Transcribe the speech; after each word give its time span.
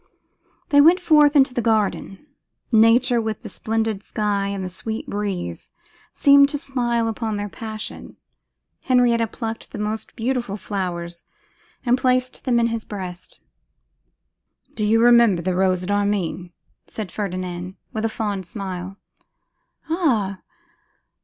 They 0.69 0.81
went 0.81 0.99
forth 0.99 1.35
into 1.35 1.53
the 1.53 1.61
garden. 1.61 2.25
Nature, 2.71 3.21
with 3.21 3.43
the 3.43 3.49
splendid 3.49 4.01
sky 4.01 4.47
and 4.47 4.63
the 4.65 4.67
sweet 4.71 5.05
breeze, 5.07 5.69
seemed 6.11 6.49
to 6.49 6.57
smile 6.57 7.07
upon 7.07 7.37
their 7.37 7.49
passion. 7.49 8.17
Henrietta 8.85 9.27
plucked 9.27 9.69
the 9.69 9.77
most 9.77 10.15
beautiful 10.15 10.57
flowers 10.57 11.25
and 11.85 11.99
placed 11.99 12.45
them 12.45 12.59
in 12.59 12.65
his 12.73 12.83
breast. 12.83 13.41
'Do 14.73 14.83
you 14.87 15.03
remember 15.03 15.43
the 15.43 15.53
rose 15.53 15.83
at 15.83 15.91
Armine?' 15.91 16.51
said 16.87 17.11
Ferdinand, 17.11 17.75
with 17.93 18.03
a 18.03 18.09
fond 18.09 18.47
smile. 18.47 18.97
'Ah! 19.87 20.41